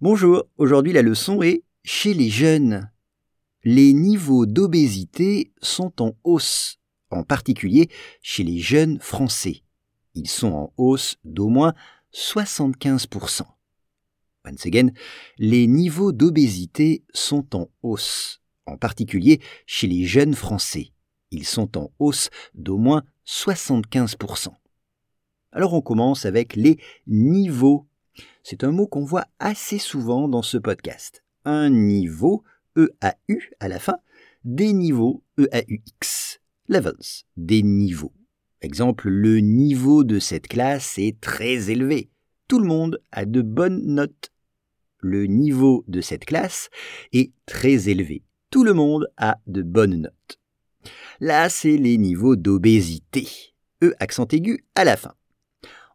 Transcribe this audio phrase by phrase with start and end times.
[0.00, 2.88] Bonjour, aujourd'hui la leçon est chez les jeunes.
[3.64, 6.78] Les niveaux d'obésité sont en hausse,
[7.10, 7.88] en particulier
[8.22, 9.64] chez les jeunes français.
[10.14, 11.74] Ils sont en hausse d'au moins
[12.14, 13.42] 75%.
[14.46, 14.90] Once again,
[15.36, 20.92] les niveaux d'obésité sont en hausse, en particulier chez les jeunes français.
[21.32, 24.50] Ils sont en hausse d'au moins 75%.
[25.50, 26.78] Alors on commence avec les
[27.08, 27.87] niveaux
[28.42, 31.22] c'est un mot qu'on voit assez souvent dans ce podcast.
[31.44, 32.44] Un niveau,
[32.76, 33.98] E-A-U à la fin,
[34.44, 38.12] des niveaux, E-A-U-X, levels, des niveaux.
[38.60, 42.10] Exemple, le niveau de cette classe est très élevé.
[42.48, 44.32] Tout le monde a de bonnes notes.
[45.00, 46.70] Le niveau de cette classe
[47.12, 48.22] est très élevé.
[48.50, 50.40] Tout le monde a de bonnes notes.
[51.20, 53.28] Là, c'est les niveaux d'obésité.
[53.82, 55.14] E accent aigu à la fin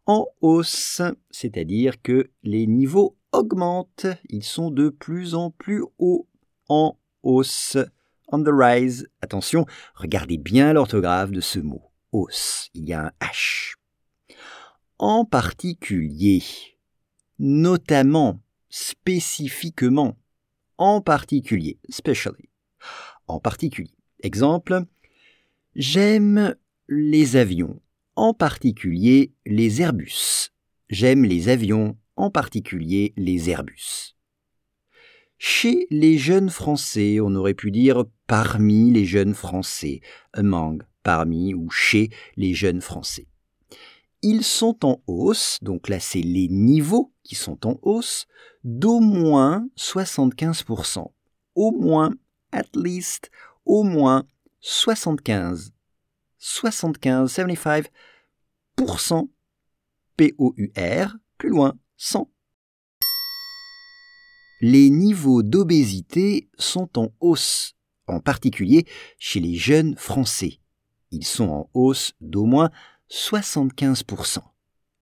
[0.06, 6.28] en hausse, c'est-à-dire que les niveaux augmentent, ils sont de plus en plus hauts
[6.68, 7.78] en hausse.
[8.28, 9.08] On the rise.
[9.20, 11.82] Attention, regardez bien l'orthographe de ce mot.
[12.12, 13.74] Hausse, il y a un H.
[14.98, 16.42] En particulier,
[17.38, 20.16] notamment, spécifiquement,
[20.78, 22.48] en particulier, specially.
[23.26, 23.94] En particulier.
[24.22, 24.84] Exemple,
[25.74, 26.56] j'aime
[26.88, 27.80] les avions
[28.16, 30.50] en particulier les Airbus.
[30.88, 34.14] J'aime les avions, en particulier les Airbus.
[35.38, 40.00] Chez les jeunes Français, on aurait pu dire parmi les jeunes Français,
[40.32, 43.26] among, parmi ou chez les jeunes Français.
[44.22, 48.26] Ils sont en hausse, donc là c'est les niveaux qui sont en hausse,
[48.62, 51.10] d'au moins 75%.
[51.56, 52.14] Au moins,
[52.52, 53.30] at least,
[53.66, 54.24] au moins
[54.60, 55.73] 75
[56.46, 57.32] 75,
[58.76, 59.30] 75%,
[60.18, 62.30] P-O-U-R, plus loin, 100.
[64.60, 68.86] Les niveaux d'obésité sont en hausse, en particulier
[69.18, 70.60] chez les jeunes Français.
[71.10, 72.70] Ils sont en hausse d'au moins
[73.10, 74.40] 75%.